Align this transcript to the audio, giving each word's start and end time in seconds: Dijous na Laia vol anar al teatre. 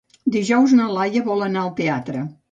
Dijous 0.35 0.71
na 0.79 0.87
Laia 0.95 1.21
vol 1.27 1.45
anar 1.49 1.61
al 1.65 1.69
teatre. 1.81 2.25